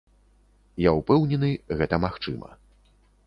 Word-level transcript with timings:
Я 0.85 0.91
ўпэўнены, 0.99 1.49
гэта 1.81 1.95
магчыма. 2.05 2.49